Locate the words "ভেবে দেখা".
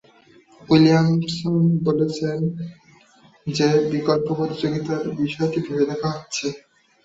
5.65-6.09